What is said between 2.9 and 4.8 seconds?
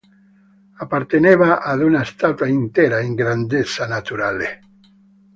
in grandezza naturale.